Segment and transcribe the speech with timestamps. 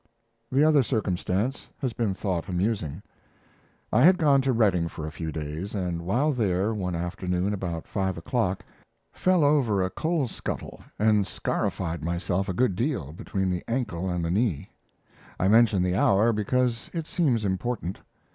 [0.51, 3.03] The other circumstance has been thought amusing.
[3.93, 7.87] I had gone to Redding for a few days, and while there, one afternoon about
[7.87, 8.65] five o'clock,
[9.13, 14.25] fell over a coal scuttle and scarified myself a good deal between the ankle and
[14.25, 14.71] the knee.
[15.39, 17.99] I mention the hour because it seems important.